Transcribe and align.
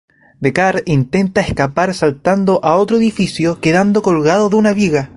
Deckard 0.45 0.81
intenta 0.93 1.41
escapar 1.43 1.93
saltando 1.93 2.59
a 2.65 2.75
otro 2.75 2.97
edificio 2.97 3.59
quedando 3.61 4.01
colgado 4.01 4.49
de 4.49 4.55
una 4.55 4.73
viga. 4.73 5.09